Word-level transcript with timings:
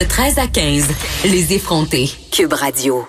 De 0.00 0.06
13 0.06 0.38
à 0.38 0.46
15, 0.46 0.88
les 1.24 1.54
effrontés. 1.54 2.08
Cube 2.30 2.52
Radio. 2.52 3.04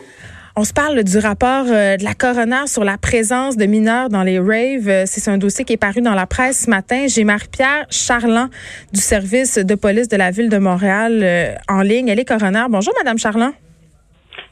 On 0.55 0.63
se 0.63 0.73
parle 0.73 1.03
du 1.03 1.19
rapport 1.19 1.65
euh, 1.67 1.97
de 1.97 2.03
la 2.03 2.15
coroner 2.15 2.65
sur 2.65 2.83
la 2.83 2.97
présence 2.97 3.57
de 3.57 3.67
mineurs 3.67 4.09
dans 4.09 4.23
les 4.23 4.39
raves. 4.39 4.89
Euh, 4.89 5.03
C'est 5.05 5.29
un 5.29 5.37
dossier 5.37 5.65
qui 5.65 5.73
est 5.73 5.77
paru 5.77 6.01
dans 6.01 6.15
la 6.15 6.25
presse 6.25 6.61
ce 6.65 6.69
matin. 6.71 7.05
J'ai 7.07 7.23
Marie-Pierre 7.25 7.85
Charland 7.91 8.49
du 8.91 9.01
service 9.01 9.59
de 9.59 9.75
police 9.75 10.07
de 10.07 10.17
la 10.17 10.31
ville 10.31 10.49
de 10.49 10.57
Montréal 10.57 11.19
euh, 11.21 11.53
en 11.67 11.83
ligne. 11.83 12.07
Elle 12.07 12.19
est 12.21 12.25
coroner. 12.25 12.65
Bonjour, 12.71 12.95
Madame 12.97 13.19
Charland. 13.19 13.53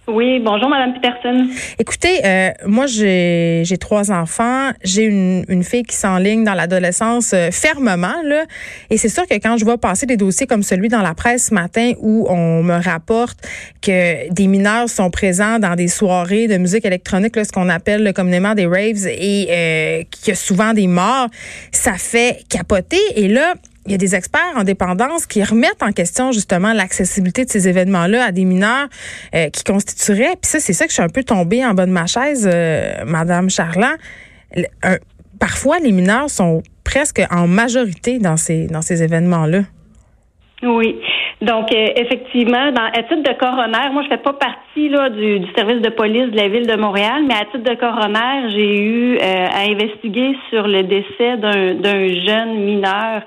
Oui, 0.09 0.39
bonjour 0.39 0.69
Madame 0.69 0.93
Peterson. 0.93 1.49
Écoutez, 1.79 2.25
euh, 2.25 2.51
moi 2.65 2.85
j'ai 2.87 3.77
trois 3.77 4.09
enfants, 4.09 4.71
j'ai 4.81 5.03
une, 5.03 5.43
une 5.49 5.65
fille 5.65 5.83
qui 5.83 5.97
s'enligne 5.97 6.45
dans 6.45 6.53
l'adolescence 6.53 7.33
euh, 7.33 7.51
fermement 7.51 8.15
là, 8.23 8.45
et 8.89 8.95
c'est 8.95 9.09
sûr 9.09 9.27
que 9.27 9.33
quand 9.33 9.57
je 9.57 9.65
vois 9.65 9.77
passer 9.77 10.05
des 10.05 10.15
dossiers 10.15 10.47
comme 10.47 10.63
celui 10.63 10.87
dans 10.87 11.01
la 11.01 11.13
presse 11.13 11.47
ce 11.47 11.54
matin 11.54 11.91
où 11.99 12.25
on 12.29 12.63
me 12.63 12.81
rapporte 12.81 13.37
que 13.81 14.31
des 14.31 14.47
mineurs 14.47 14.87
sont 14.87 15.09
présents 15.09 15.59
dans 15.59 15.75
des 15.75 15.89
soirées 15.89 16.47
de 16.47 16.55
musique 16.57 16.85
électronique, 16.85 17.35
là, 17.35 17.43
ce 17.43 17.51
qu'on 17.51 17.68
appelle 17.68 18.13
communément 18.13 18.54
des 18.54 18.65
raves, 18.65 19.07
et 19.07 19.47
euh, 19.49 20.04
qu'il 20.10 20.29
y 20.29 20.32
a 20.32 20.35
souvent 20.35 20.74
des 20.74 20.87
morts, 20.87 21.27
ça 21.71 21.93
fait 21.93 22.43
capoter. 22.49 22.99
Et 23.15 23.27
là, 23.27 23.55
il 23.87 23.91
y 23.91 23.96
a 23.96 23.97
des 23.97 24.15
experts 24.15 24.54
en 24.55 24.64
dépendance 24.64 25.25
qui 25.25 25.43
remettent 25.43 25.82
en 25.82 25.91
question 25.91 26.32
justement 26.32 26.73
l'accessibilité 26.73 27.46
de 27.46 27.50
ces 27.50 27.68
événements-là 27.68 28.25
à 28.25 28.32
des 28.32 28.46
mineurs 28.46 28.87
euh, 29.33 29.50
qui 29.50 29.63
constitueraient. 29.63 30.36
Puis 30.41 30.51
ça, 30.51 30.60
c'est 30.60 30.73
ça 30.73 30.86
que 30.86 30.91
je 30.91 30.96
suis 30.96 31.04
un 31.04 31.10
peu 31.10 31.23
tombée 31.23 31.65
en 31.65 31.73
bas 31.73 31.86
de 31.86 31.91
ma 31.91 32.05
chaise, 32.05 32.47
euh, 32.52 33.05
Madame 33.05 33.50
Charland. 33.50 33.95
Parfois, 35.39 35.80
les 35.80 35.91
mineurs 35.91 36.30
sont 36.30 36.63
presque 36.83 37.22
en 37.31 37.47
majorité 37.47 38.19
dans 38.19 38.38
ces 38.38 38.67
dans 38.67 38.81
ces 38.81 39.03
événements-là. 39.03 39.61
Oui. 40.63 40.95
Donc, 41.41 41.72
euh, 41.72 41.88
effectivement, 41.95 42.72
dans, 42.72 42.86
à 42.86 43.03
titre 43.03 43.22
de 43.22 43.33
coroner, 43.38 43.91
moi, 43.94 44.02
je 44.03 44.09
fais 44.09 44.17
pas 44.17 44.33
partie 44.33 44.89
là, 44.89 45.09
du, 45.09 45.39
du 45.39 45.52
service 45.53 45.81
de 45.81 45.89
police 45.89 46.31
de 46.31 46.36
la 46.36 46.47
ville 46.47 46.66
de 46.66 46.75
Montréal, 46.75 47.23
mais 47.27 47.35
à 47.35 47.45
titre 47.45 47.69
de 47.69 47.75
coroner, 47.75 48.49
j'ai 48.49 48.81
eu 48.81 49.17
euh, 49.17 49.19
à 49.21 49.69
investiguer 49.69 50.35
sur 50.49 50.67
le 50.67 50.81
décès 50.83 51.38
d'un 51.38 52.08
jeune 52.25 52.55
mineur 52.55 53.21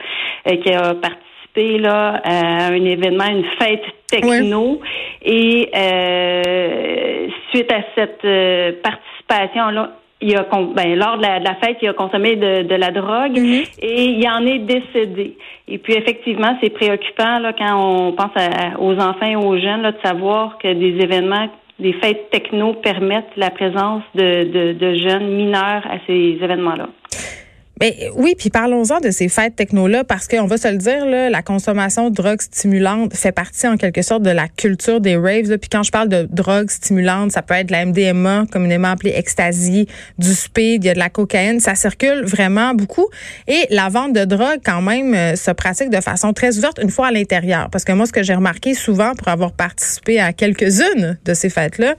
euh, 0.48 0.56
qui 0.56 0.72
a 0.72 0.94
participé 0.94 1.78
là, 1.78 2.20
à 2.24 2.66
un 2.72 2.84
événement, 2.84 3.26
une 3.30 3.44
fête 3.60 3.84
techno. 4.08 4.80
Et 5.22 5.70
euh, 5.76 7.28
suite 7.52 7.72
à 7.72 7.82
cette 7.94 8.24
euh, 8.24 8.72
participation-là, 8.82 9.90
il 10.22 10.36
a 10.36 10.42
ben, 10.42 10.98
lors 10.98 11.16
de 11.16 11.22
la, 11.22 11.38
de 11.40 11.44
la 11.44 11.54
fête, 11.56 11.78
il 11.82 11.88
a 11.88 11.92
consommé 11.94 12.36
de, 12.36 12.62
de 12.62 12.74
la 12.74 12.90
drogue 12.90 13.38
Mhm. 13.38 13.62
et 13.82 14.04
il 14.04 14.28
en 14.28 14.44
est 14.46 14.58
décédé. 14.58 15.36
Et 15.68 15.78
puis 15.78 15.94
effectivement, 15.94 16.56
c'est 16.62 16.70
préoccupant 16.70 17.38
là, 17.38 17.52
quand 17.52 17.74
on 17.76 18.12
pense 18.12 18.32
à- 18.36 18.78
aux 18.80 18.94
enfants 18.98 19.26
et 19.26 19.36
aux 19.36 19.56
jeunes 19.58 19.82
là, 19.82 19.92
de 19.92 19.98
savoir 20.04 20.58
que 20.58 20.72
des 20.72 21.02
événements, 21.02 21.48
des 21.78 21.94
fêtes 21.94 22.28
techno 22.30 22.74
permettent 22.74 23.34
la 23.36 23.50
présence 23.50 24.02
de, 24.14 24.44
de, 24.44 24.72
de 24.74 24.94
jeunes 24.96 25.28
mineurs 25.30 25.82
à 25.86 25.96
ces 26.06 26.38
événements-là. 26.42 26.88
Mais 27.80 28.10
oui, 28.14 28.34
puis 28.36 28.50
parlons-en 28.50 29.00
de 29.00 29.10
ces 29.10 29.28
fêtes 29.28 29.56
techno-là, 29.56 30.04
parce 30.04 30.28
qu'on 30.28 30.46
va 30.46 30.58
se 30.58 30.68
le 30.68 30.76
dire, 30.76 31.06
là, 31.06 31.30
la 31.30 31.42
consommation 31.42 32.10
de 32.10 32.14
drogues 32.14 32.42
stimulantes 32.42 33.14
fait 33.14 33.32
partie 33.32 33.66
en 33.66 33.76
quelque 33.76 34.02
sorte 34.02 34.22
de 34.22 34.30
la 34.30 34.48
culture 34.48 35.00
des 35.00 35.16
raves. 35.16 35.48
là. 35.48 35.56
Puis 35.56 35.70
quand 35.70 35.82
je 35.82 35.90
parle 35.90 36.08
de 36.08 36.28
drogues 36.30 36.70
stimulantes, 36.70 37.32
ça 37.32 37.40
peut 37.40 37.54
être 37.54 37.68
de 37.68 37.72
la 37.72 37.86
MDMA, 37.86 38.44
communément 38.52 38.88
appelée 38.88 39.14
ecstasy, 39.16 39.86
du 40.18 40.34
speed, 40.34 40.84
il 40.84 40.88
y 40.88 40.90
a 40.90 40.94
de 40.94 40.98
la 40.98 41.08
cocaïne, 41.08 41.60
ça 41.60 41.74
circule 41.74 42.22
vraiment 42.24 42.74
beaucoup. 42.74 43.06
Et 43.48 43.66
la 43.70 43.88
vente 43.88 44.12
de 44.12 44.24
drogue, 44.24 44.60
quand 44.64 44.82
même, 44.82 45.14
euh, 45.14 45.36
se 45.36 45.50
pratique 45.50 45.88
de 45.88 46.00
façon 46.00 46.32
très 46.34 46.58
ouverte 46.58 46.78
une 46.82 46.90
fois 46.90 47.06
à 47.06 47.12
l'intérieur. 47.12 47.70
Parce 47.70 47.84
que 47.84 47.92
moi, 47.92 48.04
ce 48.04 48.12
que 48.12 48.22
j'ai 48.22 48.34
remarqué 48.34 48.74
souvent 48.74 49.14
pour 49.14 49.28
avoir 49.28 49.52
participé 49.52 50.20
à 50.20 50.34
quelques-unes 50.34 51.18
de 51.24 51.34
ces 51.34 51.48
fêtes-là, 51.48 51.94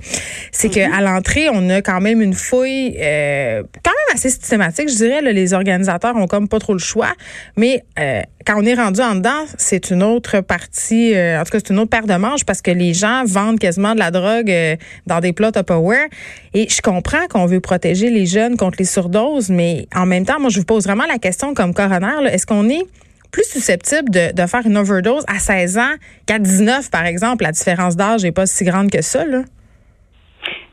c'est 0.52 0.70
que 0.70 0.96
à 0.96 1.02
l'entrée, 1.02 1.50
on 1.52 1.70
a 1.70 1.82
quand 1.82 2.02
même 2.02 2.22
une 2.22 2.36
fouille 2.36 2.98
euh, 3.00 3.64
quand 3.84 3.92
même 3.92 4.16
assez 4.16 4.30
systématique, 4.30 4.90
je 4.90 4.96
dirais. 4.96 5.22
là, 5.22 5.32
les 5.32 5.56
organisateurs 5.72 6.16
ont 6.16 6.28
comme 6.28 6.48
pas 6.48 6.60
trop 6.60 6.74
le 6.74 6.80
choix, 6.80 7.14
mais 7.58 7.84
euh, 8.00 8.22
quand 8.46 8.56
on 8.58 8.66
est 8.66 8.74
rendu 8.74 9.02
en 9.02 9.16
dedans, 9.16 9.46
c'est 9.58 9.92
une 9.92 10.04
autre 10.04 10.42
partie, 10.42 11.16
euh, 11.16 11.40
en 11.40 11.44
tout 11.44 11.52
cas 11.52 11.60
c'est 11.60 11.74
une 11.74 11.80
autre 11.80 11.90
paire 11.90 12.08
de 12.08 12.16
manches 12.16 12.46
parce 12.46 12.62
que 12.62 12.72
les 12.72 12.94
gens 12.94 13.24
vendent 13.26 13.60
quasiment 13.60 13.94
de 13.94 14.00
la 14.00 14.12
drogue 14.12 14.50
euh, 14.50 14.76
dans 15.08 15.20
des 15.20 15.34
plats 15.34 15.52
Tupperware. 15.52 16.08
Et 16.54 16.68
je 16.70 16.82
comprends 16.82 17.28
qu'on 17.30 17.46
veut 17.46 17.60
protéger 17.60 18.10
les 18.10 18.26
jeunes 18.26 18.58
contre 18.58 18.78
les 18.80 18.86
surdoses, 18.86 19.50
mais 19.50 19.88
en 19.96 20.06
même 20.06 20.26
temps, 20.26 20.40
moi 20.40 20.50
je 20.50 20.60
vous 20.60 20.66
pose 20.66 20.86
vraiment 20.86 21.06
la 21.06 21.18
question 21.18 21.54
comme 21.54 21.74
coroner, 21.74 22.28
est-ce 22.32 22.46
qu'on 22.46 22.70
est 22.70 22.86
plus 23.32 23.46
susceptible 23.46 24.10
de, 24.10 24.34
de 24.34 24.48
faire 24.48 24.66
une 24.66 24.78
overdose 24.78 25.24
à 25.28 25.40
16 25.40 25.78
ans 25.78 25.94
qu'à 26.26 26.38
19, 26.38 26.90
par 26.92 27.06
exemple? 27.06 27.44
La 27.44 27.52
différence 27.52 27.96
d'âge 27.96 28.24
n'est 28.24 28.32
pas 28.32 28.46
si 28.46 28.66
grande 28.66 28.92
que 28.92 29.02
ça, 29.02 29.26
là. 29.26 29.44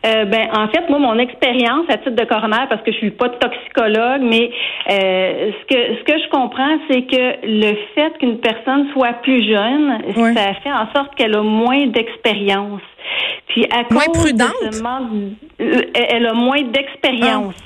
Euh, 0.07 0.25
ben, 0.27 0.49
en 0.53 0.69
fait, 0.69 0.89
moi, 0.89 1.01
mon 1.01 1.19
expérience 1.19 1.87
à 1.89 1.97
titre 1.99 2.13
de 2.15 2.25
coroner, 2.25 2.67
parce 2.69 2.83
que 2.83 2.93
je 2.93 2.99
suis 2.99 3.11
pas 3.11 3.29
toxicologue, 3.31 4.23
mais 4.23 4.51
euh, 4.91 5.51
ce 5.61 5.67
que 5.75 5.97
ce 5.99 6.05
que 6.05 6.19
je 6.23 6.29
comprends, 6.31 6.79
c'est 6.89 7.03
que 7.03 7.35
le 7.43 7.75
fait 7.97 8.17
qu'une 8.19 8.39
personne 8.39 8.89
soit 8.93 9.15
plus 9.23 9.43
jeune, 9.43 9.99
ça 10.35 10.55
fait 10.63 10.73
en 10.73 10.87
sorte 10.95 11.15
qu'elle 11.17 11.35
a 11.35 11.43
moins 11.43 11.87
d'expérience. 11.89 12.81
Puis 13.49 13.65
à 13.73 13.93
Moins 13.93 14.05
cause 14.05 14.23
prudente? 14.23 14.53
de 14.67 14.71
ce 14.71 14.83
manque, 14.83 15.11
euh, 15.61 15.81
elle 15.95 16.27
a 16.27 16.33
moins 16.35 16.63
d'expérience. 16.63 17.57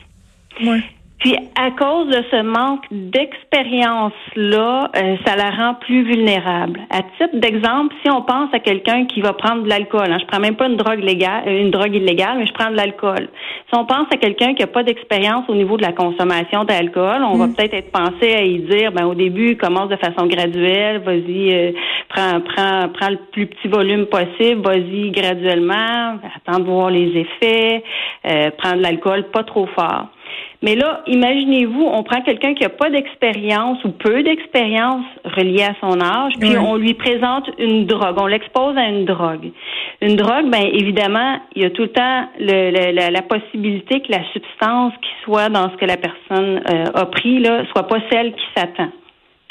Ouais. 0.65 0.81
Puis 1.23 1.37
à 1.55 1.71
cause 1.71 2.09
de 2.09 2.21
ce 2.33 2.43
manque 2.43 2.85
d'expérience-là, 2.91 4.91
euh, 4.97 5.17
ça 5.25 5.37
la 5.37 5.51
rend 5.51 5.75
plus 5.75 6.03
vulnérable. 6.03 6.81
À 6.91 7.03
titre 7.03 7.39
d'exemple, 7.39 7.95
si 8.03 8.11
on 8.11 8.23
pense 8.23 8.53
à 8.53 8.59
quelqu'un 8.59 9.07
qui 9.07 9.21
va 9.21 9.33
prendre 9.33 9.63
de 9.63 9.69
l'alcool, 9.69 10.11
hein, 10.11 10.19
je 10.21 10.27
prends 10.27 10.41
même 10.41 10.57
pas 10.57 10.67
une 10.67 10.77
drogue 10.77 10.99
légale, 10.99 11.45
euh, 11.47 11.61
une 11.61 11.71
drogue 11.71 11.95
illégale, 11.95 12.39
mais 12.39 12.47
je 12.47 12.53
prends 12.53 12.73
de 12.73 12.77
l'alcool. 12.77 13.29
Si 13.73 13.79
on 13.79 13.87
pense 13.87 14.09
à 14.13 14.17
quelqu'un 14.17 14.55
qui 14.55 14.65
a 14.65 14.67
pas 14.67 14.83
d'expérience 14.83 15.45
au 15.49 15.55
niveau 15.55 15.77
de 15.77 15.83
la 15.83 15.93
consommation 15.93 16.65
d'alcool, 16.65 17.23
on 17.23 17.37
va 17.37 17.47
peut-être 17.47 17.75
être 17.75 17.93
pensé 17.93 18.35
à 18.35 18.43
y 18.43 18.59
dire, 18.59 18.91
ben 18.91 19.07
au 19.07 19.15
début, 19.15 19.57
commence 19.57 19.91
de 19.91 19.97
façon 19.97 20.27
graduelle, 20.27 21.03
vas-y, 21.03 21.55
euh, 21.55 21.71
prends, 22.09 22.41
prends, 22.41 22.89
prends 22.89 23.11
le 23.11 23.19
plus 23.31 23.47
petit 23.47 23.69
volume 23.69 24.07
possible, 24.07 24.61
vas-y 24.61 25.13
graduellement, 25.13 26.19
attends 26.35 26.59
de 26.59 26.65
voir 26.65 26.91
les 26.91 27.17
effets, 27.17 27.85
euh, 28.27 28.51
prends 28.59 28.75
de 28.75 28.83
l'alcool 28.83 29.31
pas 29.31 29.45
trop 29.45 29.67
fort. 29.67 30.09
Mais 30.63 30.77
là, 30.77 31.03
imaginez-vous, 31.07 31.83
on 31.85 32.03
prend 32.05 32.21
quelqu'un 32.23 32.55
qui 32.55 32.63
n'a 32.63 32.69
pas 32.69 32.89
d'expérience 32.91 33.83
ou 33.85 33.91
peu 33.91 34.23
d'expérience 34.23 35.05
reliée 35.25 35.65
à 35.65 35.75
son 35.81 36.01
âge, 36.01 36.35
puis 36.39 36.51
on 36.57 36.77
lui 36.77 36.95
présente 36.95 37.51
une 37.59 37.87
drogue, 37.87 38.17
on 38.19 38.27
l'expose 38.27 38.77
à 38.77 38.85
une 38.87 39.05
drogue. 39.05 39.51
Une 40.01 40.17
drogue, 40.17 40.49
ben 40.51 40.63
évidemment, 40.73 41.39
il 41.57 41.63
y 41.63 41.65
a 41.65 41.71
tout 41.71 41.83
le 41.83 41.89
temps 41.93 42.29
le- 42.39 42.71
le- 42.71 42.93
la, 42.93 43.11
la 43.11 43.23
possibilité 43.23 44.01
que 44.01 44.13
la 44.13 44.23
substance 44.33 44.93
qui 45.03 45.11
soit 45.25 45.49
dans 45.49 45.71
ce 45.71 45.77
que 45.77 45.85
la 45.87 45.97
personne 45.97 46.63
euh, 46.73 46.85
a 46.95 47.07
pris 47.07 47.39
là 47.41 47.65
soit 47.73 47.87
pas 47.89 47.99
celle 48.11 48.33
qui 48.33 48.47
s'attend. 48.57 48.89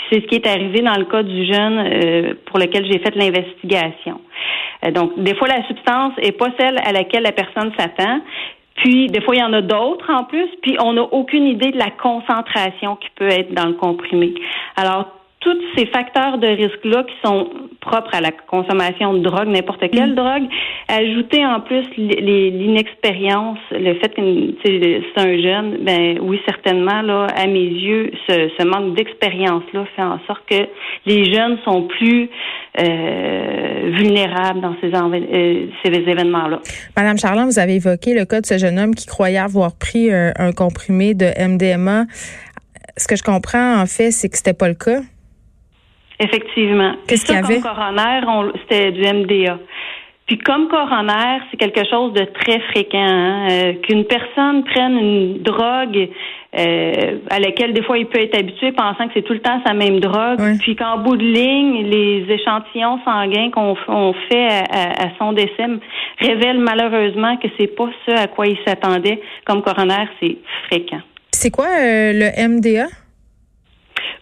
C'est 0.09 0.21
ce 0.21 0.25
qui 0.27 0.35
est 0.35 0.47
arrivé 0.47 0.81
dans 0.81 0.97
le 0.97 1.05
cas 1.05 1.23
du 1.23 1.45
jeune 1.45 1.77
euh, 1.79 2.33
pour 2.47 2.59
lequel 2.59 2.85
j'ai 2.91 2.99
fait 2.99 3.15
l'investigation. 3.15 4.19
Euh, 4.85 4.91
donc, 4.91 5.17
des 5.17 5.35
fois, 5.35 5.47
la 5.47 5.65
substance 5.67 6.13
est 6.17 6.31
pas 6.37 6.47
celle 6.59 6.77
à 6.85 6.91
laquelle 6.91 7.23
la 7.23 7.31
personne 7.31 7.71
s'attend. 7.77 8.19
Puis, 8.75 9.07
des 9.07 9.21
fois, 9.21 9.35
il 9.35 9.39
y 9.39 9.43
en 9.43 9.53
a 9.53 9.61
d'autres 9.61 10.09
en 10.11 10.23
plus. 10.23 10.47
Puis, 10.61 10.77
on 10.79 10.93
n'a 10.93 11.03
aucune 11.03 11.45
idée 11.45 11.71
de 11.71 11.77
la 11.77 11.91
concentration 11.91 12.95
qui 12.95 13.09
peut 13.15 13.29
être 13.29 13.53
dans 13.53 13.67
le 13.67 13.73
comprimé. 13.73 14.33
Alors, 14.75 15.07
tous 15.41 15.57
ces 15.75 15.87
facteurs 15.87 16.37
de 16.37 16.47
risque-là 16.47 17.03
qui 17.03 17.15
sont 17.25 17.49
propres 17.81 18.13
à 18.13 18.21
la 18.21 18.31
consommation 18.31 19.13
de 19.15 19.19
drogue, 19.19 19.47
n'importe 19.47 19.89
quelle 19.89 20.13
drogue, 20.13 20.43
ajouter 20.87 21.43
en 21.43 21.59
plus 21.59 21.83
l'inexpérience, 21.97 23.57
le 23.71 23.95
fait 23.95 24.09
que 24.09 24.21
c'est 24.63 25.01
un 25.17 25.41
jeune, 25.41 25.77
ben 25.81 26.19
oui, 26.21 26.39
certainement, 26.45 27.01
là, 27.01 27.25
à 27.35 27.47
mes 27.47 27.65
yeux, 27.65 28.11
ce, 28.27 28.49
ce 28.57 28.63
manque 28.65 28.93
d'expérience-là 28.93 29.85
fait 29.95 30.03
en 30.03 30.19
sorte 30.27 30.43
que 30.47 30.67
les 31.07 31.33
jeunes 31.33 31.57
sont 31.65 31.83
plus 31.83 32.29
euh, 32.79 33.40
vulnérables 33.91 34.61
dans 34.61 34.75
ces, 34.81 34.91
euh, 34.93 35.67
ces 35.83 35.91
événements-là. 35.91 36.59
Madame 36.95 37.17
Charland, 37.17 37.45
vous 37.45 37.59
avez 37.59 37.75
évoqué 37.75 38.13
le 38.13 38.25
cas 38.25 38.41
de 38.41 38.45
ce 38.45 38.57
jeune 38.57 38.79
homme 38.79 38.95
qui 38.95 39.05
croyait 39.05 39.37
avoir 39.37 39.75
pris 39.75 40.09
un 40.11 40.51
comprimé 40.51 41.13
de 41.13 41.25
MDMA. 41.25 42.05
Ce 42.97 43.07
que 43.07 43.15
je 43.15 43.23
comprends, 43.23 43.81
en 43.81 43.85
fait, 43.85 44.11
c'est 44.11 44.29
que 44.29 44.37
c'était 44.37 44.53
pas 44.53 44.67
le 44.67 44.75
cas. 44.75 45.01
Effectivement. 46.21 46.93
Qu'est-ce 47.07 47.25
qu'il 47.25 47.33
y 47.33 47.37
avait? 47.37 47.59
Comme 47.59 47.73
coroner, 47.73 48.51
c'était 48.61 48.91
du 48.91 49.01
MDA. 49.01 49.57
Puis 50.31 50.37
comme 50.39 50.69
coroner, 50.69 51.39
c'est 51.51 51.57
quelque 51.57 51.85
chose 51.89 52.13
de 52.13 52.23
très 52.23 52.61
fréquent. 52.71 52.97
hein, 53.05 53.47
euh, 53.51 53.73
Qu'une 53.81 54.05
personne 54.05 54.63
prenne 54.63 54.97
une 54.97 55.39
drogue 55.43 56.07
euh, 56.57 57.17
à 57.29 57.39
laquelle 57.41 57.73
des 57.73 57.83
fois 57.83 57.97
il 57.97 58.05
peut 58.05 58.21
être 58.21 58.37
habitué 58.39 58.71
pensant 58.71 59.07
que 59.07 59.13
c'est 59.15 59.23
tout 59.23 59.33
le 59.33 59.41
temps 59.41 59.59
sa 59.65 59.73
même 59.73 59.99
drogue, 59.99 60.39
Oui. 60.39 60.57
puis 60.61 60.77
qu'en 60.77 60.99
bout 60.99 61.17
de 61.17 61.25
ligne, 61.25 61.85
les 61.85 62.25
échantillons 62.29 62.99
sanguins 63.03 63.49
qu'on 63.51 64.13
fait 64.31 64.47
à, 64.47 64.59
à- 64.71 65.07
à 65.07 65.09
son 65.19 65.33
décès 65.33 65.65
révèlent 66.19 66.59
malheureusement 66.61 67.35
que 67.35 67.49
c'est 67.59 67.75
pas 67.75 67.89
ce 68.07 68.11
à 68.11 68.27
quoi 68.27 68.47
il 68.47 68.57
s'attendait. 68.65 69.19
Comme 69.45 69.61
coroner, 69.61 70.07
c'est 70.21 70.37
fréquent. 70.69 71.01
C'est 71.31 71.51
quoi 71.51 71.65
euh, 71.65 72.13
le 72.13 72.47
MDA? 72.47 72.85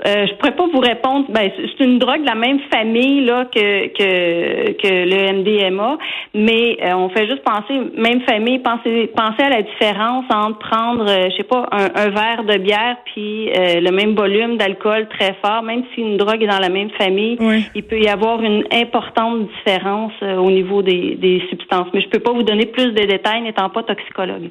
Euh, 0.08 0.28
je 0.28 0.34
pourrais 0.36 0.56
pas 0.56 0.66
vous 0.72 0.80
répondre. 0.80 1.26
Ben, 1.30 1.52
c'est 1.58 1.84
une 1.84 2.00
drogue 2.00 2.22
de 2.22 2.26
la 2.26 2.36
même 2.36 2.60
famille 2.72 3.26
là 3.26 3.46
que 3.54 3.88
que, 3.88 4.72
que 4.72 4.88
le 4.88 5.40
MDMA, 5.40 5.98
mais 6.34 6.78
euh, 6.82 6.94
on 6.94 7.10
fait 7.10 7.28
juste 7.28 7.44
penser 7.44 7.74
même 7.98 8.22
famille. 8.22 8.60
Penser 8.60 9.12
penser 9.14 9.44
à 9.44 9.50
la 9.50 9.62
différence 9.62 10.24
entre 10.34 10.60
prendre, 10.60 11.06
euh, 11.10 11.30
je 11.30 11.38
sais 11.38 11.44
pas, 11.44 11.68
un, 11.72 12.10
verre 12.10 12.44
de 12.46 12.58
bière 12.58 12.98
puis 13.06 13.50
le 13.54 13.92
même 13.92 14.16
volume 14.16 14.58
d'alcool 14.58 15.08
très 15.10 15.36
fort, 15.44 15.64
même 15.64 15.84
si 15.94 16.02
une 16.02 16.18
drogue 16.18 16.42
est 16.44 16.48
dans 16.48 16.60
la 16.60 16.70
même 16.70 16.90
famille, 16.98 17.38
il 17.76 17.84
peut 17.84 18.00
y 18.00 18.08
avoir 18.08 18.42
une 18.42 18.64
importante 18.72 19.48
différence 19.58 20.14
au 20.22 20.50
niveau 20.50 20.82
des, 20.82 21.16
des 21.16 21.42
substances. 21.50 21.88
Mais 21.94 22.02
je 22.02 22.10
peux 22.10 22.20
pas 22.20 22.32
vous 22.32 22.44
donner 22.44 22.66
plus 22.66 22.94
de 22.94 23.06
détails 23.06 23.42
n'étant 23.42 23.70
pas 23.70 23.84
toxicologue. 23.84 24.50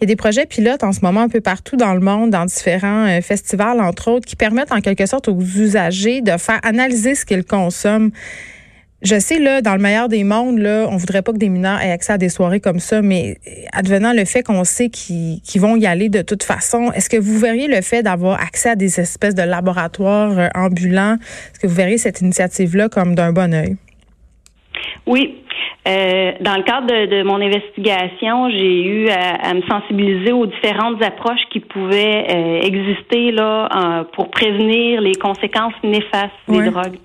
Il 0.00 0.02
y 0.02 0.04
a 0.04 0.06
des 0.06 0.16
projets 0.16 0.46
pilotes 0.46 0.84
en 0.84 0.92
ce 0.92 1.00
moment 1.02 1.20
un 1.20 1.28
peu 1.28 1.40
partout 1.40 1.76
dans 1.76 1.94
le 1.94 2.00
monde, 2.00 2.30
dans 2.30 2.44
différents 2.44 3.06
festivals 3.22 3.80
entre 3.80 4.10
autres, 4.10 4.26
qui 4.26 4.36
permettent 4.36 4.72
en 4.72 4.81
quelque 4.82 5.06
sorte 5.06 5.28
aux 5.28 5.40
usagers 5.40 6.20
de 6.20 6.32
faire 6.36 6.60
analyser 6.62 7.14
ce 7.14 7.24
qu'ils 7.24 7.44
consomment. 7.44 8.10
Je 9.02 9.18
sais, 9.18 9.40
là, 9.40 9.62
dans 9.62 9.74
le 9.74 9.80
meilleur 9.80 10.08
des 10.08 10.22
mondes, 10.22 10.58
là, 10.58 10.86
on 10.88 10.96
voudrait 10.96 11.22
pas 11.22 11.32
que 11.32 11.38
des 11.38 11.48
mineurs 11.48 11.80
aient 11.80 11.90
accès 11.90 12.12
à 12.12 12.18
des 12.18 12.28
soirées 12.28 12.60
comme 12.60 12.78
ça, 12.78 13.02
mais 13.02 13.36
advenant 13.72 14.12
le 14.12 14.24
fait 14.24 14.44
qu'on 14.44 14.62
sait 14.62 14.90
qu'ils 14.90 15.40
vont 15.56 15.76
y 15.76 15.86
aller 15.86 16.08
de 16.08 16.22
toute 16.22 16.44
façon, 16.44 16.92
est-ce 16.92 17.10
que 17.10 17.16
vous 17.16 17.36
verriez 17.36 17.66
le 17.66 17.80
fait 17.80 18.04
d'avoir 18.04 18.40
accès 18.40 18.70
à 18.70 18.76
des 18.76 19.00
espèces 19.00 19.34
de 19.34 19.42
laboratoires 19.42 20.38
euh, 20.38 20.48
ambulants, 20.54 21.16
est-ce 21.16 21.58
que 21.58 21.66
vous 21.66 21.74
verriez 21.74 21.98
cette 21.98 22.20
initiative-là 22.20 22.88
comme 22.88 23.16
d'un 23.16 23.32
bon 23.32 23.52
oeil? 23.52 23.76
Oui, 25.06 25.41
euh, 25.88 26.32
dans 26.40 26.54
le 26.54 26.62
cadre 26.62 26.86
de, 26.86 27.22
mon 27.24 27.40
investigation, 27.40 28.48
j'ai 28.50 28.82
eu 28.84 29.08
à, 29.08 29.52
me 29.52 29.62
sensibiliser 29.62 30.32
aux 30.32 30.46
différentes 30.46 31.02
approches 31.02 31.44
qui 31.50 31.58
pouvaient 31.58 32.26
euh, 32.30 32.60
exister 32.60 33.32
là 33.32 34.04
pour 34.12 34.30
prévenir 34.30 35.00
les 35.00 35.14
conséquences 35.14 35.74
néfastes 35.82 36.30
des 36.48 36.70
drogues. 36.70 36.98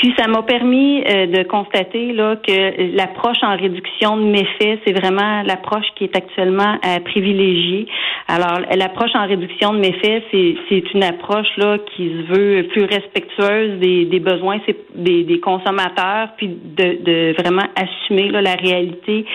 Puis 0.00 0.14
ça 0.18 0.28
m'a 0.28 0.42
permis 0.42 1.02
euh, 1.02 1.26
de 1.26 1.42
constater 1.42 2.14
là 2.14 2.36
que 2.36 2.96
l'approche 2.96 3.36
en 3.42 3.54
réduction 3.54 4.16
de 4.16 4.22
méfaits, 4.22 4.80
c'est 4.86 4.98
vraiment 4.98 5.42
l'approche 5.42 5.84
qui 5.94 6.04
est 6.04 6.16
actuellement 6.16 6.78
à 6.82 7.00
privilégier. 7.00 7.86
Alors 8.26 8.60
l'approche 8.74 9.10
en 9.14 9.26
réduction 9.26 9.74
de 9.74 9.78
méfaits, 9.80 10.22
c'est, 10.30 10.54
c'est 10.70 10.94
une 10.94 11.04
approche 11.04 11.54
là 11.58 11.76
qui 11.94 12.08
se 12.08 12.32
veut 12.32 12.62
plus 12.68 12.84
respectueuse 12.84 13.78
des, 13.78 14.06
des 14.06 14.20
besoins 14.20 14.58
des, 14.94 15.24
des 15.24 15.40
consommateurs, 15.40 16.30
puis 16.38 16.48
de, 16.48 17.04
de 17.04 17.34
vraiment 17.38 17.66
assumer 17.76 18.30
là, 18.30 18.40
la 18.40 18.54
réalité 18.54 19.26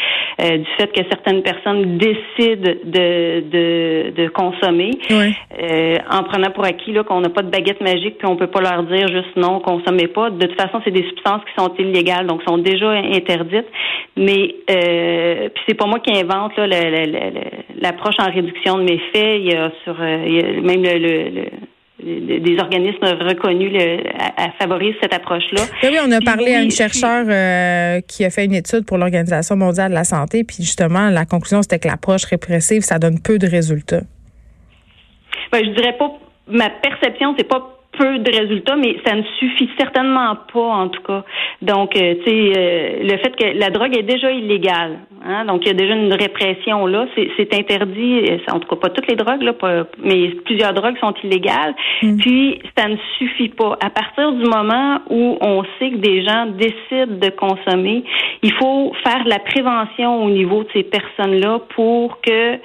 euh, 0.41 0.57
du 0.57 0.67
fait 0.79 0.87
que 0.87 1.01
certaines 1.11 1.43
personnes 1.43 1.99
décident 1.99 2.71
de, 2.85 3.43
de, 3.51 4.23
de 4.23 4.27
consommer 4.29 4.91
euh, 5.11 5.97
en 6.09 6.23
prenant 6.23 6.49
pour 6.49 6.65
acquis 6.65 6.91
là 6.91 7.03
qu'on 7.03 7.21
n'a 7.21 7.29
pas 7.29 7.43
de 7.43 7.51
baguette 7.51 7.81
magique 7.81 8.17
puis 8.17 8.27
on 8.27 8.35
peut 8.35 8.47
pas 8.47 8.61
leur 8.61 8.83
dire 8.83 9.07
juste 9.09 9.35
non, 9.35 9.59
consommez 9.59 10.07
pas. 10.07 10.31
De 10.31 10.54
toute 10.55 10.65
façon, 10.65 10.81
c'est 10.83 10.91
des 10.91 11.03
substances 11.09 11.41
qui 11.45 11.61
sont 11.61 11.73
illégales, 11.77 12.27
donc 12.27 12.41
sont 12.43 12.57
déjà 12.57 12.89
interdites. 12.91 13.67
Mais 14.17 14.55
euh, 14.69 15.49
puis 15.49 15.63
c'est 15.67 15.73
pas 15.75 15.85
moi 15.85 15.99
qui 15.99 16.11
invente 16.17 16.53
l'approche 16.57 18.15
en 18.19 18.31
réduction 18.31 18.77
de 18.77 18.83
méfaits. 18.83 19.39
Il 19.39 19.51
y 19.51 19.55
a 19.55 19.71
sur 19.83 19.95
euh, 19.99 20.61
même 20.61 20.83
le, 20.83 21.45
des 22.03 22.57
organismes 22.59 23.05
reconnus 23.05 23.73
à, 24.37 24.51
favoriser 24.59 24.95
cette 25.01 25.13
approche-là. 25.13 25.61
Oui, 25.83 25.97
on 26.05 26.11
a 26.11 26.19
parlé 26.19 26.53
à 26.53 26.61
une 26.61 26.71
chercheure 26.71 27.25
euh, 27.27 28.01
qui 28.01 28.25
a 28.25 28.29
fait 28.29 28.45
une 28.45 28.53
étude 28.53 28.85
pour 28.85 28.97
l'Organisation 28.97 29.55
mondiale 29.55 29.89
de 29.89 29.95
la 29.95 30.03
santé, 30.03 30.43
puis 30.43 30.57
justement, 30.59 31.09
la 31.09 31.25
conclusion, 31.25 31.61
c'était 31.61 31.79
que 31.79 31.87
l'approche 31.87 32.25
répressive, 32.25 32.81
ça 32.81 32.99
donne 32.99 33.19
peu 33.21 33.37
de 33.37 33.47
résultats. 33.47 34.01
Ben, 35.51 35.63
je 35.63 35.69
dirais 35.69 35.95
pas, 35.97 36.11
ma 36.47 36.69
perception, 36.69 37.33
c'est 37.37 37.47
pas 37.47 37.74
peu 37.97 38.19
de 38.19 38.31
résultats, 38.31 38.75
mais 38.75 38.97
ça 39.05 39.15
ne 39.15 39.23
suffit 39.39 39.69
certainement 39.77 40.35
pas, 40.51 40.59
en 40.59 40.89
tout 40.89 41.01
cas. 41.01 41.23
Donc, 41.61 41.95
euh, 41.95 42.15
tu 42.23 42.31
sais, 42.31 42.53
euh, 42.57 43.03
le 43.03 43.17
fait 43.17 43.35
que 43.35 43.57
la 43.57 43.69
drogue 43.69 43.97
est 43.97 44.03
déjà 44.03 44.31
illégale, 44.31 44.99
hein, 45.25 45.45
donc 45.45 45.61
il 45.63 45.67
y 45.67 45.71
a 45.71 45.73
déjà 45.73 45.93
une 45.93 46.13
répression 46.13 46.85
là, 46.85 47.05
c'est 47.15 47.53
interdit, 47.53 48.25
euh, 48.29 48.37
en 48.51 48.59
tout 48.59 48.67
cas 48.67 48.75
pas 48.75 48.89
toutes 48.89 49.07
les 49.07 49.15
drogues, 49.15 49.41
là, 49.41 49.53
mais 50.03 50.29
plusieurs 50.45 50.73
drogues 50.73 50.97
sont 50.99 51.13
illégales. 51.23 51.75
Mm. 52.01 52.17
Puis, 52.17 52.59
ça 52.77 52.87
ne 52.87 52.97
suffit 53.17 53.49
pas. 53.49 53.77
À 53.81 53.89
partir 53.89 54.31
du 54.31 54.45
moment 54.45 54.99
où 55.09 55.37
on 55.41 55.63
sait 55.79 55.91
que 55.91 55.97
des 55.97 56.23
gens 56.23 56.47
décident 56.47 57.17
de 57.19 57.29
consommer, 57.29 58.03
il 58.41 58.53
faut 58.53 58.93
faire 59.03 59.23
de 59.23 59.29
la 59.29 59.39
prévention 59.39 60.23
au 60.23 60.29
niveau 60.29 60.63
de 60.63 60.69
ces 60.73 60.83
personnes-là 60.83 61.59
pour 61.75 62.21
que 62.21 62.55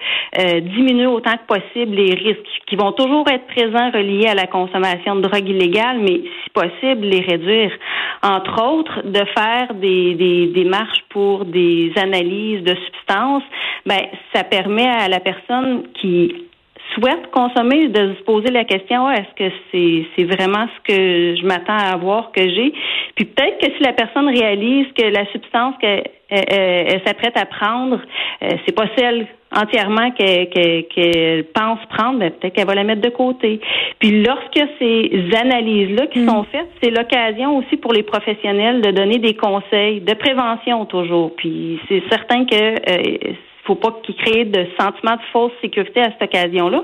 diminuer 0.61 1.07
autant 1.07 1.33
que 1.33 1.55
possible 1.55 1.97
les 1.97 2.15
risques 2.15 2.47
qui 2.67 2.77
vont 2.77 2.93
toujours 2.93 3.27
être 3.29 3.47
présents 3.47 3.91
reliés 3.91 4.27
à 4.29 4.35
la 4.35 4.47
consommation 4.47 5.17
de 5.17 5.23
drogue 5.23 5.49
illégale, 5.49 5.99
mais 6.01 6.21
si 6.23 6.51
possible, 6.53 7.07
les 7.07 7.21
réduire. 7.21 7.73
Entre 8.23 8.63
autres, 8.63 9.03
de 9.05 9.25
faire 9.35 9.75
des, 9.75 10.15
des 10.15 10.49
démarches 10.49 11.05
pour 11.09 11.47
des 11.47 11.93
analyses 11.97 12.63
de 12.63 12.75
substances, 12.75 13.43
ben, 13.87 14.01
ça 14.35 14.45
permet 14.45 14.87
à 14.87 15.09
la 15.09 15.21
personne 15.21 15.85
qui 15.95 16.50
souhaite 16.95 17.31
consommer 17.31 17.89
de 17.89 18.15
se 18.15 18.23
poser 18.25 18.51
la 18.51 18.65
question 18.65 19.11
est-ce 19.11 19.35
que 19.37 19.53
c'est 19.71 20.07
c'est 20.17 20.25
vraiment 20.25 20.67
ce 20.67 20.93
que 20.93 21.37
je 21.37 21.47
m'attends 21.47 21.77
à 21.77 21.93
avoir 21.95 22.33
que 22.33 22.43
j'ai? 22.43 22.73
Puis 23.15 23.25
peut-être 23.25 23.59
que 23.59 23.73
si 23.77 23.83
la 23.83 23.93
personne 23.93 24.29
réalise 24.29 24.87
que 24.97 25.07
la 25.07 25.27
substance 25.33 25.75
qu'elle 25.81 27.03
s'apprête 27.07 27.37
à 27.37 27.47
prendre 27.47 28.01
euh, 28.43 28.49
c'est 28.65 28.75
pas 28.75 28.87
celle 28.97 29.27
entièrement 29.53 30.11
qu'elle 30.13 31.45
pense 31.55 31.81
prendre 31.91 32.21
ben, 32.21 32.31
peut-être 32.31 32.55
qu'elle 32.55 32.67
va 32.67 32.75
la 32.75 32.85
mettre 32.85 33.03
de 33.03 33.11
côté. 33.11 33.61
Puis 33.99 34.23
lorsque 34.23 34.61
ces 34.79 35.31
analyses 35.37 35.97
là 35.99 36.07
qui 36.07 36.21
mm. 36.21 36.29
sont 36.29 36.45
faites 36.45 36.69
c'est 36.83 36.91
l'occasion 36.91 37.59
aussi 37.59 37.77
pour 37.77 37.93
les 37.93 38.03
professionnels 38.03 38.81
de 38.81 38.91
donner 38.91 39.19
des 39.19 39.35
conseils 39.35 40.01
de 40.01 40.15
prévention 40.15 40.85
toujours. 40.87 41.35
Puis 41.37 41.81
c'est 41.89 42.03
certain 42.09 42.45
que 42.45 42.55
euh, 42.55 43.33
faut 43.71 43.77
pas 43.77 44.01
qu'il 44.03 44.15
crée 44.17 44.45
de 44.45 44.67
sentiment 44.79 45.17
de 45.17 45.23
fausse 45.33 45.53
sécurité 45.61 46.01
à 46.01 46.11
cette 46.13 46.23
occasion-là. 46.23 46.83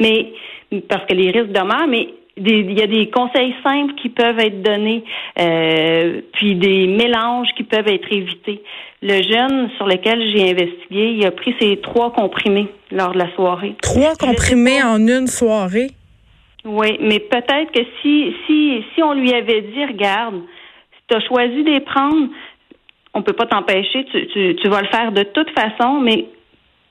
Mais 0.00 0.32
parce 0.88 1.06
que 1.06 1.14
les 1.14 1.30
risques 1.30 1.52
demeurent, 1.52 1.86
mais 1.88 2.08
il 2.36 2.78
y 2.78 2.82
a 2.82 2.86
des 2.86 3.08
conseils 3.08 3.54
simples 3.62 3.94
qui 3.94 4.10
peuvent 4.10 4.38
être 4.38 4.62
donnés, 4.62 5.02
euh, 5.40 6.20
puis 6.34 6.54
des 6.54 6.86
mélanges 6.86 7.48
qui 7.56 7.62
peuvent 7.62 7.88
être 7.88 8.12
évités. 8.12 8.62
Le 9.00 9.22
jeune 9.22 9.70
sur 9.76 9.86
lequel 9.86 10.20
j'ai 10.34 10.50
investigué, 10.50 11.12
il 11.12 11.26
a 11.26 11.30
pris 11.30 11.54
ses 11.58 11.78
trois 11.78 12.12
comprimés 12.12 12.68
lors 12.90 13.12
de 13.12 13.18
la 13.18 13.34
soirée. 13.34 13.74
Trois 13.80 14.14
comprimés 14.16 14.82
en 14.82 14.98
une 14.98 15.26
soirée? 15.26 15.90
Oui, 16.66 16.98
mais 17.00 17.20
peut-être 17.20 17.70
que 17.72 17.82
si, 18.02 18.34
si, 18.46 18.84
si 18.94 19.02
on 19.02 19.14
lui 19.14 19.32
avait 19.32 19.62
dit, 19.62 19.84
regarde, 19.86 20.42
tu 21.08 21.16
as 21.16 21.20
choisi 21.20 21.62
de 21.62 21.70
les 21.70 21.80
prendre, 21.80 22.28
on 23.16 23.22
peut 23.22 23.32
pas 23.32 23.46
t'empêcher, 23.46 24.04
tu, 24.12 24.26
tu, 24.28 24.56
tu, 24.56 24.68
vas 24.68 24.82
le 24.82 24.88
faire 24.88 25.10
de 25.10 25.22
toute 25.22 25.48
façon, 25.58 26.00
mais 26.00 26.26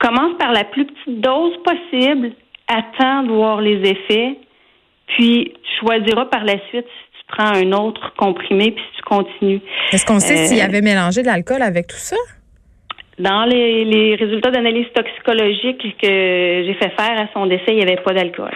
commence 0.00 0.36
par 0.38 0.52
la 0.52 0.64
plus 0.64 0.84
petite 0.84 1.20
dose 1.20 1.54
possible, 1.62 2.32
attends 2.66 3.22
de 3.22 3.32
voir 3.32 3.60
les 3.60 3.78
effets, 3.88 4.36
puis 5.06 5.54
tu 5.54 5.80
choisiras 5.80 6.24
par 6.26 6.44
la 6.44 6.54
suite 6.68 6.84
si 6.84 7.20
tu 7.20 7.24
prends 7.28 7.54
un 7.54 7.72
autre 7.72 8.12
comprimé 8.16 8.72
puis 8.72 8.82
si 8.90 8.96
tu 8.96 9.02
continues. 9.02 9.60
Est-ce 9.92 10.04
qu'on 10.04 10.18
sait 10.18 10.36
s'il 10.48 10.58
y 10.58 10.62
euh, 10.62 10.64
avait 10.64 10.82
mélangé 10.82 11.22
de 11.22 11.28
l'alcool 11.28 11.62
avec 11.62 11.86
tout 11.86 11.96
ça? 11.96 12.16
Dans 13.20 13.44
les, 13.44 13.84
les 13.84 14.16
résultats 14.16 14.50
d'analyse 14.50 14.86
toxicologique 14.94 15.96
que 16.02 16.64
j'ai 16.66 16.74
fait 16.74 16.92
faire 16.98 17.20
à 17.20 17.28
son 17.32 17.46
décès, 17.46 17.68
il 17.68 17.76
n'y 17.76 17.82
avait 17.82 18.02
pas 18.02 18.12
d'alcool. 18.12 18.52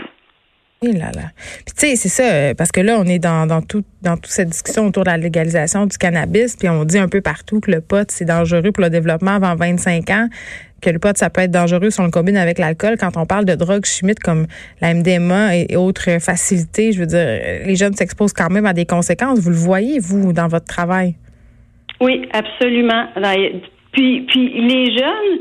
Et 0.82 0.92
là 0.92 1.10
là. 1.14 1.28
Puis 1.66 1.74
tu 1.78 1.86
sais, 1.88 1.96
c'est 1.96 2.08
ça, 2.08 2.22
euh, 2.22 2.54
parce 2.54 2.72
que 2.72 2.80
là, 2.80 2.96
on 2.98 3.04
est 3.04 3.18
dans, 3.18 3.46
dans, 3.46 3.60
tout, 3.60 3.84
dans 4.00 4.16
toute 4.16 4.30
cette 4.30 4.48
discussion 4.48 4.86
autour 4.86 5.04
de 5.04 5.10
la 5.10 5.18
légalisation 5.18 5.84
du 5.84 5.98
cannabis, 5.98 6.56
puis 6.56 6.70
on 6.70 6.86
dit 6.86 6.96
un 6.96 7.06
peu 7.06 7.20
partout 7.20 7.60
que 7.60 7.70
le 7.70 7.82
pot, 7.82 8.10
c'est 8.10 8.24
dangereux 8.24 8.72
pour 8.72 8.82
le 8.84 8.88
développement 8.88 9.32
avant 9.32 9.54
25 9.56 10.08
ans, 10.08 10.28
que 10.80 10.88
le 10.88 10.98
pot, 10.98 11.14
ça 11.18 11.28
peut 11.28 11.42
être 11.42 11.50
dangereux 11.50 11.90
si 11.90 12.00
on 12.00 12.04
le 12.04 12.10
combine 12.10 12.38
avec 12.38 12.58
l'alcool. 12.58 12.96
Quand 12.98 13.18
on 13.18 13.26
parle 13.26 13.44
de 13.44 13.56
drogues 13.56 13.84
chimiques 13.84 14.20
comme 14.20 14.46
la 14.80 14.94
MDMA 14.94 15.54
et, 15.58 15.76
autres 15.76 16.18
facilités, 16.18 16.92
je 16.92 17.00
veux 17.00 17.06
dire, 17.06 17.26
les 17.66 17.76
jeunes 17.76 17.94
s'exposent 17.94 18.32
quand 18.32 18.48
même 18.48 18.64
à 18.64 18.72
des 18.72 18.86
conséquences. 18.86 19.38
Vous 19.38 19.50
le 19.50 19.56
voyez, 19.56 19.98
vous, 19.98 20.32
dans 20.32 20.48
votre 20.48 20.64
travail? 20.64 21.14
Oui, 22.00 22.26
absolument. 22.32 23.04
Puis, 23.92 24.22
puis 24.22 24.66
les 24.66 24.96
jeunes, 24.96 25.40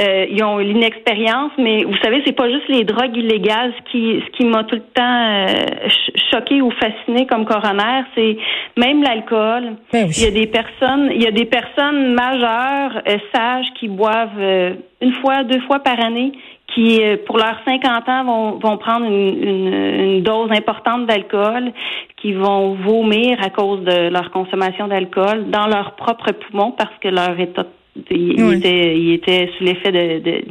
euh, 0.00 0.26
ils 0.30 0.42
ont 0.44 0.58
l'inexpérience, 0.58 1.50
mais 1.58 1.82
vous 1.82 1.96
savez, 2.02 2.22
c'est 2.24 2.36
pas 2.36 2.48
juste 2.48 2.68
les 2.68 2.84
drogues 2.84 3.16
illégales. 3.16 3.72
Ce 3.78 3.90
qui, 3.90 4.22
ce 4.24 4.30
qui 4.36 4.44
m'a 4.44 4.62
tout 4.64 4.76
le 4.76 4.82
temps 4.94 5.46
euh, 5.48 5.88
choqué 6.30 6.62
ou 6.62 6.70
fasciné 6.70 7.26
comme 7.26 7.44
coroner, 7.44 8.02
c'est 8.14 8.36
même 8.76 9.02
l'alcool. 9.02 9.76
Ben 9.92 10.08
il 10.08 10.22
y 10.22 10.26
a 10.26 10.30
des 10.30 10.46
personnes, 10.46 11.10
il 11.12 11.22
y 11.22 11.26
a 11.26 11.32
des 11.32 11.46
personnes 11.46 12.14
majeures, 12.14 13.02
euh, 13.08 13.18
sages, 13.34 13.66
qui 13.80 13.88
boivent 13.88 14.76
une 15.00 15.12
fois, 15.14 15.42
deux 15.44 15.60
fois 15.62 15.80
par 15.80 15.98
année, 16.04 16.32
qui, 16.74 17.00
pour 17.26 17.38
leurs 17.38 17.60
50 17.66 18.08
ans, 18.08 18.24
vont, 18.24 18.50
vont 18.58 18.76
prendre 18.76 19.06
une, 19.06 19.42
une, 19.42 19.74
une 19.74 20.22
dose 20.22 20.50
importante 20.52 21.06
d'alcool, 21.06 21.72
qui 22.20 22.32
vont 22.34 22.74
vomir 22.74 23.38
à 23.42 23.50
cause 23.50 23.82
de 23.82 24.10
leur 24.10 24.30
consommation 24.30 24.86
d'alcool 24.86 25.50
dans 25.50 25.66
leurs 25.66 25.96
propres 25.96 26.32
poumons 26.32 26.72
parce 26.72 26.96
que 27.00 27.08
leur 27.08 27.38
état 27.38 27.64
il, 28.10 28.54
était, 28.54 28.98
il 28.98 29.12
était 29.12 29.50
sous 29.56 29.64
l'effet 29.64 29.92
de, 29.92 30.44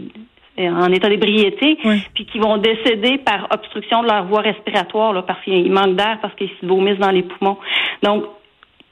en 0.60 0.92
état 0.92 1.10
d'ébriété, 1.10 1.78
puis 2.14 2.26
qui 2.26 2.40
vont 2.40 2.58
décéder 2.58 3.20
par 3.20 3.48
obstruction 3.52 4.02
de 4.02 4.08
leur 4.08 4.26
voie 4.26 4.42
respiratoire, 4.42 5.14
là, 5.14 5.22
parce 5.22 5.44
qu'il 5.44 5.72
manque 5.72 5.96
d'air, 5.96 6.20
parce 6.22 6.34
qu'ils 6.36 6.50
se 6.60 6.66
vomissent 6.66 7.00
dans 7.00 7.12
les 7.12 7.24
poumons. 7.24 7.58
Donc, 8.04 8.26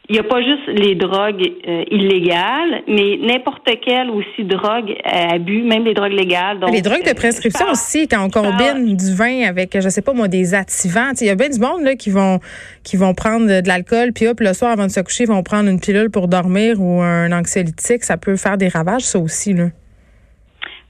il 0.08 0.14
n'y 0.14 0.20
a 0.20 0.24
pas 0.24 0.42
juste 0.42 0.68
les 0.68 0.96
drogues 0.96 1.52
euh, 1.68 1.84
illégales, 1.90 2.84
mais 2.88 3.18
n'importe 3.18 3.68
quelle 3.84 4.10
aussi 4.12 4.44
drogue 4.44 4.96
à 5.04 5.34
abus, 5.34 5.64
même 5.64 5.84
les 5.84 5.94
drogues 5.94 6.14
légales. 6.14 6.60
les 6.72 6.82
drogues 6.82 7.08
de 7.08 7.14
prescription 7.14 7.66
aussi, 7.72 8.08
quand 8.08 8.24
on 8.26 8.30
combine 8.30 8.96
du 8.96 9.14
vin 9.16 9.48
avec, 9.48 9.80
je 9.80 9.90
sais 9.90 10.02
pas 10.02 10.14
moi, 10.14 10.28
des 10.28 10.54
activants. 10.54 11.12
Il 11.20 11.28
y 11.28 11.30
a 11.30 11.36
bien 11.36 11.50
du 11.50 11.60
monde 11.60 11.82
là, 11.84 11.96
qui 11.96 12.12
vont 12.12 12.40
qui 12.84 12.98
vont 12.98 13.14
prendre 13.14 13.48
de 13.48 13.68
l'alcool, 13.68 14.14
puis 14.14 14.28
hop, 14.28 14.40
le 14.40 14.54
soir 14.54 14.72
avant 14.72 14.86
de 14.86 14.92
se 14.92 15.00
coucher, 15.00 15.24
ils 15.24 15.30
vont 15.30 15.42
prendre 15.42 15.70
une 15.70 15.80
pilule 15.80 16.12
pour 16.12 16.28
dormir 16.28 16.80
ou 16.80 17.02
un 17.02 17.32
anxiolytique. 17.32 18.04
Ça 18.04 18.18
peut 18.18 18.36
faire 18.36 18.58
des 18.58 18.68
ravages, 18.68 19.04
ça 19.04 19.20
aussi. 19.20 19.54
Là. 19.54 19.70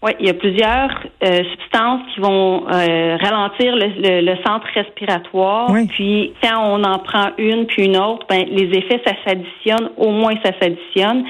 Oui, 0.05 0.12
il 0.19 0.27
y 0.27 0.29
a 0.29 0.35
plusieurs 0.35 1.03
euh, 1.24 1.41
substances 1.50 2.01
qui 2.13 2.19
vont 2.19 2.67
euh, 2.67 3.17
ralentir 3.17 3.75
le, 3.75 4.35
centre 4.45 4.67
respiratoire. 4.75 5.74
Puis 5.89 6.31
quand 6.43 6.62
on 6.63 6.83
en 6.83 7.00
prend 7.00 7.31
une 7.39 7.65
puis 7.65 7.85
une 7.85 7.97
autre, 7.97 8.24
ben 8.29 8.45
les 8.47 8.69
effets 8.77 9.01
ça 9.03 9.13
s'additionne, 9.25 9.89
au 9.97 10.12
moins 10.12 10.35
ça 10.43 10.51
s'additionne. 10.62 11.24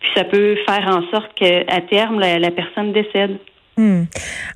Puis 0.00 0.10
ça 0.16 0.24
peut 0.24 0.56
faire 0.66 0.88
en 0.88 1.02
sorte 1.10 1.34
qu'à 1.34 1.80
terme 1.90 2.20
la, 2.20 2.50
personne 2.50 2.94
décède. 2.94 3.36
Hmm. 3.76 4.04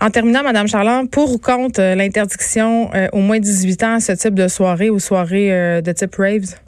En 0.01 0.09
terminant, 0.09 0.43
Madame 0.43 0.69
Charland, 0.69 1.11
pour 1.11 1.35
ou 1.35 1.39
contre 1.39 1.79
euh, 1.81 1.95
l'interdiction 1.95 2.91
au 3.13 3.19
moins 3.19 3.39
18 3.39 3.83
ans 3.83 3.95
à 3.97 4.01
ce 4.01 4.13
type 4.13 4.35
de 4.35 4.49
soirée 4.49 4.89
ou 4.89 4.99
soirée 4.99 5.83
de 5.83 5.93
type 5.93 6.15
raves? 6.17 6.66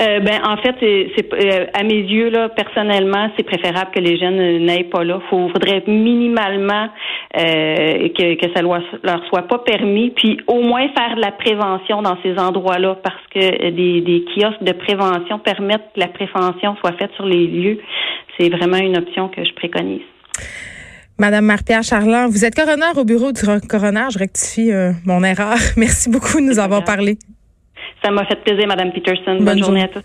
Euh, 0.00 0.20
ben 0.20 0.40
en 0.44 0.56
fait, 0.56 0.74
c'est 0.80 1.32
euh, 1.34 1.66
à 1.74 1.82
mes 1.82 2.00
yeux 2.00 2.30
là, 2.30 2.48
personnellement, 2.48 3.30
c'est 3.36 3.42
préférable 3.42 3.90
que 3.94 4.00
les 4.00 4.18
jeunes 4.18 4.64
n'aillent 4.64 4.88
pas 4.88 5.04
là. 5.04 5.20
Il 5.30 5.50
faudrait 5.52 5.82
minimalement 5.86 6.88
euh, 7.36 8.08
que, 8.08 8.34
que 8.34 8.52
ça 8.54 8.62
leur, 8.62 8.82
soit 9.28 9.42
pas 9.42 9.58
permis, 9.58 10.10
puis 10.10 10.40
au 10.46 10.62
moins 10.62 10.88
faire 10.96 11.16
de 11.16 11.20
la 11.20 11.32
prévention 11.32 12.00
dans 12.00 12.16
ces 12.22 12.38
endroits-là, 12.38 12.96
parce 13.02 13.26
que 13.34 13.70
des, 13.70 14.00
des 14.00 14.24
kiosques 14.34 14.62
de 14.62 14.72
prévention 14.72 15.38
permettent 15.38 15.92
que 15.94 16.00
la 16.00 16.08
prévention 16.08 16.76
soit 16.76 16.92
faite 16.92 17.10
sur 17.16 17.26
les 17.26 17.46
lieux. 17.46 17.78
C'est 18.38 18.48
vraiment 18.48 18.78
une 18.78 18.96
option 18.96 19.28
que 19.28 19.44
je 19.44 19.52
préconise. 19.52 20.02
Madame 21.18 21.44
Marpierre 21.44 21.82
Charland, 21.82 22.30
vous 22.30 22.46
êtes 22.46 22.54
coroner 22.54 22.96
au 22.96 23.04
bureau 23.04 23.32
du 23.32 23.42
coroner. 23.68 24.06
Je 24.10 24.18
rectifie 24.18 24.70
mon 25.04 25.22
erreur. 25.22 25.56
Merci 25.76 26.08
beaucoup 26.08 26.40
de 26.40 26.46
nous 26.46 26.58
avoir 26.58 26.84
parlé. 26.84 27.18
Ça 28.02 28.10
m'a 28.10 28.24
fait 28.24 28.36
plaisir, 28.36 28.66
Madame 28.66 28.92
Peterson. 28.92 29.38
Bonne, 29.40 29.58
journée 29.58 29.82
à 29.82 29.88
tous. 29.88 30.02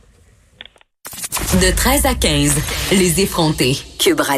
De 1.62 1.76
13 1.76 2.06
à 2.06 2.16
15, 2.16 2.92
les 2.92 3.22
effrontés. 3.22 3.78
Cube 4.00 4.20